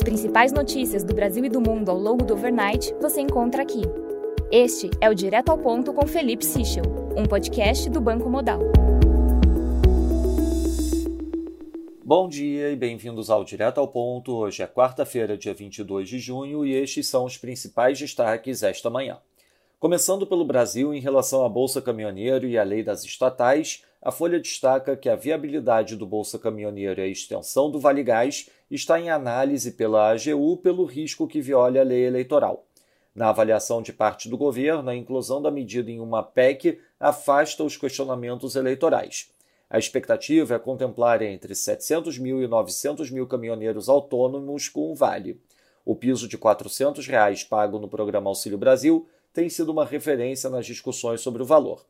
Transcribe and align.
As 0.00 0.04
principais 0.04 0.50
notícias 0.50 1.04
do 1.04 1.12
Brasil 1.12 1.44
e 1.44 1.50
do 1.50 1.60
mundo 1.60 1.90
ao 1.90 1.98
longo 1.98 2.24
do 2.24 2.32
overnight 2.32 2.94
você 3.02 3.20
encontra 3.20 3.62
aqui. 3.62 3.82
Este 4.50 4.88
é 4.98 5.10
o 5.10 5.14
Direto 5.14 5.50
ao 5.50 5.58
Ponto 5.58 5.92
com 5.92 6.06
Felipe 6.06 6.42
Sichel, 6.42 6.84
um 7.14 7.26
podcast 7.26 7.90
do 7.90 8.00
Banco 8.00 8.30
Modal. 8.30 8.60
Bom 12.02 12.30
dia 12.30 12.70
e 12.70 12.76
bem-vindos 12.76 13.28
ao 13.28 13.44
Direto 13.44 13.78
ao 13.78 13.88
Ponto. 13.88 14.34
Hoje 14.34 14.62
é 14.62 14.66
quarta-feira, 14.66 15.36
dia 15.36 15.52
22 15.52 16.08
de 16.08 16.18
junho, 16.18 16.64
e 16.64 16.72
estes 16.72 17.06
são 17.06 17.26
os 17.26 17.36
principais 17.36 17.98
destaques 17.98 18.62
esta 18.62 18.88
manhã. 18.88 19.18
Começando 19.78 20.26
pelo 20.26 20.46
Brasil, 20.46 20.94
em 20.94 21.00
relação 21.00 21.44
à 21.44 21.48
Bolsa 21.50 21.82
Caminhoneiro 21.82 22.48
e 22.48 22.56
à 22.56 22.62
lei 22.62 22.82
das 22.82 23.04
estatais, 23.04 23.84
a 24.02 24.10
Folha 24.10 24.40
destaca 24.40 24.96
que 24.96 25.08
a 25.08 25.16
viabilidade 25.16 25.94
do 25.94 26.06
Bolsa 26.06 26.38
Caminhoneiro 26.38 27.00
e 27.00 27.04
a 27.04 27.06
extensão 27.06 27.70
do 27.70 27.78
Vale 27.78 28.02
Gás 28.02 28.48
está 28.70 28.98
em 28.98 29.10
análise 29.10 29.72
pela 29.72 30.10
AGU 30.10 30.56
pelo 30.56 30.86
risco 30.86 31.28
que 31.28 31.40
viola 31.40 31.80
a 31.80 31.82
lei 31.82 32.06
eleitoral. 32.06 32.64
Na 33.14 33.28
avaliação 33.28 33.82
de 33.82 33.92
parte 33.92 34.28
do 34.28 34.38
governo, 34.38 34.88
a 34.88 34.96
inclusão 34.96 35.42
da 35.42 35.50
medida 35.50 35.90
em 35.90 36.00
uma 36.00 36.22
PEC 36.22 36.80
afasta 36.98 37.62
os 37.62 37.76
questionamentos 37.76 38.56
eleitorais. 38.56 39.30
A 39.68 39.78
expectativa 39.78 40.54
é 40.54 40.58
contemplar 40.58 41.20
entre 41.20 41.54
700 41.54 42.18
mil 42.18 42.42
e 42.42 42.48
900 42.48 43.10
mil 43.10 43.26
caminhoneiros 43.26 43.88
autônomos 43.88 44.68
com 44.68 44.90
o 44.90 44.94
Vale. 44.94 45.40
O 45.84 45.94
piso 45.94 46.26
de 46.26 46.38
400 46.38 47.06
reais 47.06 47.44
pago 47.44 47.78
no 47.78 47.88
programa 47.88 48.30
Auxílio 48.30 48.58
Brasil 48.58 49.06
tem 49.32 49.48
sido 49.48 49.70
uma 49.70 49.84
referência 49.84 50.48
nas 50.48 50.64
discussões 50.64 51.20
sobre 51.20 51.42
o 51.42 51.46
valor. 51.46 51.84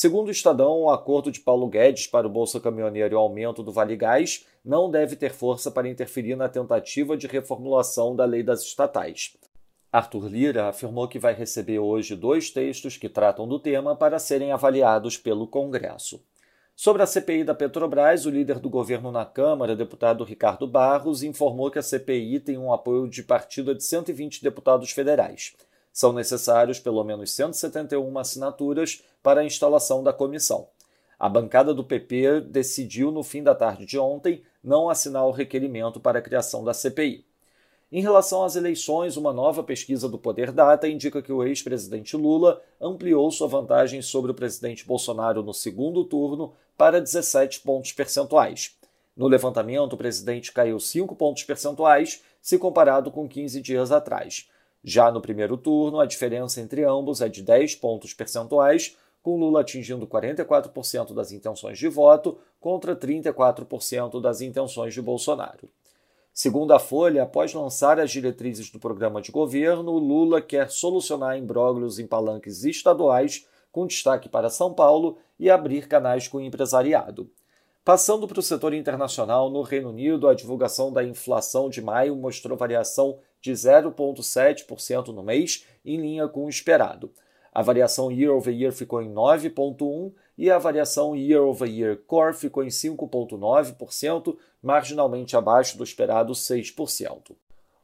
Segundo 0.00 0.28
o 0.28 0.30
Estadão, 0.30 0.80
o 0.80 0.90
acordo 0.90 1.30
de 1.30 1.40
Paulo 1.40 1.68
Guedes 1.68 2.06
para 2.06 2.26
o 2.26 2.30
Bolsa 2.30 2.58
Caminhoneiro 2.58 3.12
e 3.12 3.16
o 3.16 3.18
aumento 3.18 3.62
do 3.62 3.70
Vale 3.70 3.94
Gás 3.96 4.46
não 4.64 4.90
deve 4.90 5.14
ter 5.14 5.30
força 5.30 5.70
para 5.70 5.90
interferir 5.90 6.36
na 6.36 6.48
tentativa 6.48 7.18
de 7.18 7.26
reformulação 7.26 8.16
da 8.16 8.24
lei 8.24 8.42
das 8.42 8.62
estatais. 8.62 9.36
Arthur 9.92 10.26
Lira 10.26 10.68
afirmou 10.68 11.06
que 11.06 11.18
vai 11.18 11.34
receber 11.34 11.80
hoje 11.80 12.16
dois 12.16 12.50
textos 12.50 12.96
que 12.96 13.10
tratam 13.10 13.46
do 13.46 13.58
tema 13.58 13.94
para 13.94 14.18
serem 14.18 14.52
avaliados 14.52 15.18
pelo 15.18 15.46
Congresso. 15.46 16.24
Sobre 16.74 17.02
a 17.02 17.06
CPI 17.06 17.44
da 17.44 17.54
Petrobras, 17.54 18.24
o 18.24 18.30
líder 18.30 18.58
do 18.58 18.70
governo 18.70 19.12
na 19.12 19.26
Câmara, 19.26 19.76
deputado 19.76 20.24
Ricardo 20.24 20.66
Barros, 20.66 21.22
informou 21.22 21.70
que 21.70 21.78
a 21.78 21.82
CPI 21.82 22.40
tem 22.40 22.56
um 22.56 22.72
apoio 22.72 23.06
de 23.06 23.22
partida 23.22 23.74
de 23.74 23.84
120 23.84 24.42
deputados 24.42 24.92
federais. 24.92 25.54
São 25.92 26.12
necessários 26.12 26.78
pelo 26.78 27.02
menos 27.04 27.32
171 27.32 28.18
assinaturas 28.18 29.02
para 29.22 29.40
a 29.40 29.44
instalação 29.44 30.02
da 30.02 30.12
comissão. 30.12 30.68
A 31.18 31.28
bancada 31.28 31.74
do 31.74 31.84
PP 31.84 32.40
decidiu, 32.42 33.10
no 33.10 33.22
fim 33.22 33.42
da 33.42 33.54
tarde 33.54 33.84
de 33.84 33.98
ontem, 33.98 34.42
não 34.64 34.88
assinar 34.88 35.26
o 35.26 35.32
requerimento 35.32 36.00
para 36.00 36.18
a 36.18 36.22
criação 36.22 36.64
da 36.64 36.72
CPI. 36.72 37.26
Em 37.92 38.00
relação 38.00 38.44
às 38.44 38.54
eleições, 38.54 39.16
uma 39.16 39.32
nova 39.32 39.64
pesquisa 39.64 40.08
do 40.08 40.16
Poder 40.16 40.52
Data 40.52 40.88
indica 40.88 41.20
que 41.20 41.32
o 41.32 41.42
ex-presidente 41.42 42.16
Lula 42.16 42.62
ampliou 42.80 43.28
sua 43.32 43.48
vantagem 43.48 44.00
sobre 44.00 44.30
o 44.30 44.34
presidente 44.34 44.86
Bolsonaro 44.86 45.42
no 45.42 45.52
segundo 45.52 46.04
turno 46.04 46.52
para 46.78 47.00
17 47.00 47.60
pontos 47.60 47.92
percentuais. 47.92 48.76
No 49.16 49.26
levantamento, 49.26 49.94
o 49.94 49.96
presidente 49.96 50.52
caiu 50.52 50.78
5 50.78 51.16
pontos 51.16 51.42
percentuais 51.42 52.22
se 52.40 52.56
comparado 52.58 53.10
com 53.10 53.28
15 53.28 53.60
dias 53.60 53.90
atrás. 53.90 54.48
Já 54.82 55.10
no 55.10 55.20
primeiro 55.20 55.56
turno, 55.56 56.00
a 56.00 56.06
diferença 56.06 56.60
entre 56.60 56.84
ambos 56.84 57.20
é 57.20 57.28
de 57.28 57.42
10 57.42 57.76
pontos 57.76 58.14
percentuais, 58.14 58.96
com 59.22 59.38
Lula 59.38 59.60
atingindo 59.60 60.06
44% 60.06 61.12
das 61.12 61.32
intenções 61.32 61.78
de 61.78 61.88
voto 61.88 62.38
contra 62.58 62.96
34% 62.96 64.20
das 64.20 64.40
intenções 64.40 64.94
de 64.94 65.02
Bolsonaro. 65.02 65.68
Segundo 66.32 66.72
a 66.72 66.78
Folha, 66.78 67.24
após 67.24 67.52
lançar 67.52 68.00
as 68.00 68.10
diretrizes 68.10 68.70
do 68.70 68.78
programa 68.78 69.20
de 69.20 69.30
governo, 69.30 69.98
Lula 69.98 70.40
quer 70.40 70.70
solucionar 70.70 71.36
imbróglios 71.36 71.98
em 71.98 72.06
palanques 72.06 72.64
estaduais, 72.64 73.46
com 73.70 73.86
destaque 73.86 74.28
para 74.28 74.48
São 74.48 74.72
Paulo, 74.72 75.18
e 75.38 75.50
abrir 75.50 75.86
canais 75.86 76.28
com 76.28 76.38
o 76.38 76.40
empresariado. 76.40 77.30
Passando 77.84 78.28
para 78.28 78.38
o 78.38 78.42
setor 78.42 78.72
internacional, 78.72 79.50
no 79.50 79.62
Reino 79.62 79.90
Unido, 79.90 80.28
a 80.28 80.34
divulgação 80.34 80.92
da 80.92 81.02
inflação 81.02 81.68
de 81.68 81.82
maio 81.82 82.14
mostrou 82.14 82.56
variação 82.56 83.18
de 83.40 83.52
0,7% 83.52 85.08
no 85.08 85.22
mês, 85.22 85.64
em 85.84 86.00
linha 86.00 86.28
com 86.28 86.44
o 86.44 86.48
esperado. 86.48 87.10
A 87.52 87.62
variação 87.62 88.12
year 88.12 88.32
over 88.32 88.54
year 88.54 88.72
ficou 88.72 89.02
em 89.02 89.12
9,1% 89.12 90.12
e 90.38 90.50
a 90.50 90.58
variação 90.58 91.16
year 91.16 91.42
over 91.42 91.68
year 91.68 91.96
core 92.06 92.32
ficou 92.32 92.62
em 92.62 92.68
5,9%, 92.68 94.36
marginalmente 94.62 95.36
abaixo 95.36 95.76
do 95.76 95.82
esperado 95.82 96.32
6%. 96.32 97.32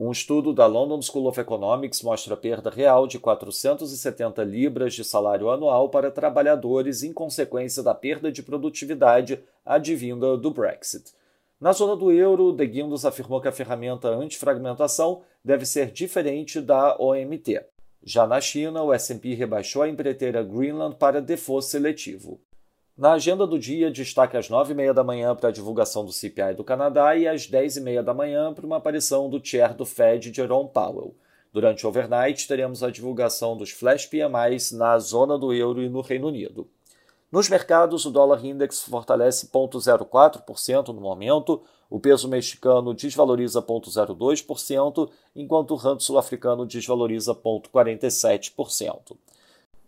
Um 0.00 0.12
estudo 0.12 0.54
da 0.54 0.64
London 0.64 1.02
School 1.02 1.26
of 1.26 1.40
Economics 1.40 2.02
mostra 2.02 2.36
perda 2.36 2.70
real 2.70 3.08
de 3.08 3.18
470 3.18 4.44
libras 4.44 4.94
de 4.94 5.02
salário 5.02 5.50
anual 5.50 5.88
para 5.88 6.08
trabalhadores 6.08 7.02
em 7.02 7.12
consequência 7.12 7.82
da 7.82 7.92
perda 7.92 8.30
de 8.30 8.40
produtividade 8.40 9.40
advinda 9.66 10.36
do 10.36 10.52
Brexit. 10.52 11.12
Na 11.60 11.72
zona 11.72 11.96
do 11.96 12.12
euro, 12.12 12.52
De 12.52 12.64
Guindos 12.64 13.04
afirmou 13.04 13.40
que 13.40 13.48
a 13.48 13.52
ferramenta 13.52 14.08
antifragmentação 14.08 15.22
deve 15.44 15.66
ser 15.66 15.90
diferente 15.90 16.60
da 16.60 16.96
OMT. 17.00 17.60
Já 18.00 18.28
na 18.28 18.40
China, 18.40 18.84
o 18.84 18.92
S&P 18.92 19.34
rebaixou 19.34 19.82
a 19.82 19.88
empreiteira 19.88 20.40
Greenland 20.44 20.94
para 20.94 21.20
default 21.20 21.66
seletivo. 21.66 22.40
Na 22.96 23.14
agenda 23.14 23.44
do 23.44 23.58
dia, 23.58 23.90
destaque 23.90 24.36
às 24.36 24.48
9h30 24.48 24.92
da 24.92 25.02
manhã 25.02 25.34
para 25.34 25.48
a 25.48 25.52
divulgação 25.52 26.04
do 26.04 26.12
CPI 26.12 26.54
do 26.54 26.62
Canadá 26.62 27.16
e 27.16 27.26
às 27.26 27.50
10h30 27.50 28.02
da 28.02 28.14
manhã 28.14 28.54
para 28.54 28.64
uma 28.64 28.76
aparição 28.76 29.28
do 29.28 29.44
chair 29.44 29.74
do 29.74 29.84
Fed, 29.84 30.32
Jerome 30.32 30.70
Powell. 30.72 31.16
Durante 31.52 31.84
o 31.84 31.88
overnight, 31.88 32.46
teremos 32.46 32.84
a 32.84 32.90
divulgação 32.90 33.56
dos 33.56 33.70
flash 33.70 34.06
PMIs 34.06 34.70
na 34.70 34.96
zona 35.00 35.36
do 35.36 35.52
euro 35.52 35.82
e 35.82 35.88
no 35.88 36.02
Reino 36.02 36.28
Unido. 36.28 36.68
Nos 37.30 37.46
mercados, 37.46 38.06
o 38.06 38.10
dólar 38.10 38.42
index 38.42 38.82
fortalece 38.84 39.48
0,04% 39.48 40.88
no 40.88 41.00
momento, 41.00 41.62
o 41.90 42.00
peso 42.00 42.26
mexicano 42.26 42.94
desvaloriza 42.94 43.60
0,02%, 43.60 45.10
enquanto 45.36 45.72
o 45.72 45.76
rand 45.76 46.00
sul-africano 46.00 46.64
desvaloriza 46.64 47.34
0,47%. 47.34 49.14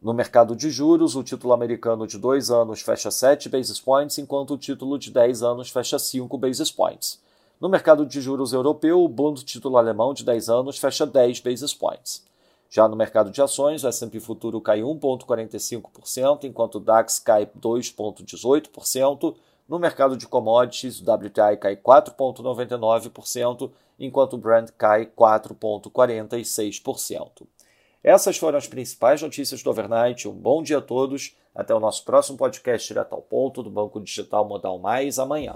No 0.00 0.14
mercado 0.14 0.54
de 0.54 0.70
juros, 0.70 1.16
o 1.16 1.24
título 1.24 1.52
americano 1.52 2.06
de 2.06 2.18
2 2.18 2.50
anos 2.52 2.82
fecha 2.82 3.10
7 3.10 3.48
basis 3.48 3.80
points, 3.80 4.18
enquanto 4.18 4.54
o 4.54 4.58
título 4.58 4.96
de 4.96 5.10
10 5.10 5.42
anos 5.42 5.70
fecha 5.70 5.98
5 5.98 6.38
basis 6.38 6.70
points. 6.70 7.20
No 7.60 7.68
mercado 7.68 8.06
de 8.06 8.20
juros 8.20 8.52
europeu, 8.52 9.02
o 9.02 9.08
Bund 9.08 9.42
título 9.42 9.76
alemão 9.76 10.14
de 10.14 10.24
10 10.24 10.48
anos 10.50 10.78
fecha 10.78 11.04
10 11.04 11.40
basis 11.40 11.74
points. 11.74 12.22
Já 12.74 12.88
no 12.88 12.96
mercado 12.96 13.30
de 13.30 13.40
ações, 13.40 13.84
o 13.84 13.88
S&P 13.88 14.18
Futuro 14.18 14.60
cai 14.60 14.80
1,45%, 14.80 16.42
enquanto 16.42 16.74
o 16.74 16.80
DAX 16.80 17.20
cai 17.20 17.46
2,18%. 17.46 19.36
No 19.68 19.78
mercado 19.78 20.16
de 20.16 20.26
commodities, 20.26 21.00
o 21.00 21.04
WTI 21.04 21.56
cai 21.56 21.76
4,99%, 21.76 23.70
enquanto 23.96 24.32
o 24.32 24.38
Brent 24.38 24.70
cai 24.76 25.06
4,46%. 25.06 27.46
Essas 28.02 28.36
foram 28.36 28.58
as 28.58 28.66
principais 28.66 29.22
notícias 29.22 29.62
do 29.62 29.70
overnight. 29.70 30.26
Um 30.26 30.34
bom 30.34 30.60
dia 30.60 30.78
a 30.78 30.82
todos. 30.82 31.36
Até 31.54 31.72
o 31.72 31.78
nosso 31.78 32.04
próximo 32.04 32.36
podcast 32.36 32.88
direto 32.88 33.14
ao 33.14 33.22
ponto 33.22 33.62
do 33.62 33.70
Banco 33.70 34.00
Digital 34.00 34.44
Modal 34.48 34.80
Mais 34.80 35.20
amanhã. 35.20 35.54